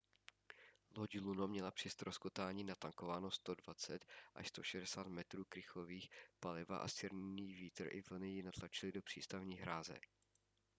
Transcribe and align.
loď 0.97 1.17
luno 1.19 1.47
měla 1.47 1.71
při 1.71 1.89
ztroskotání 1.89 2.63
natankováno 2.63 3.29
120-160 3.29 5.07
metrů 5.07 5.45
krychlových 5.49 6.09
paliva 6.39 6.77
a 6.77 6.87
silný 6.87 7.53
vítr 7.53 7.87
i 7.95 8.01
vlny 8.09 8.29
ji 8.29 8.43
natlačily 8.43 8.91
do 8.91 9.01
přístavní 9.01 9.55
hráze 9.57 9.95